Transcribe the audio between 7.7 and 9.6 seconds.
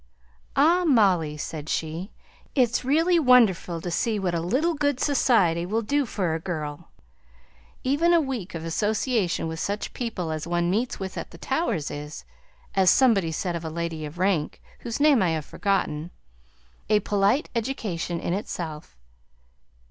Even a week of association with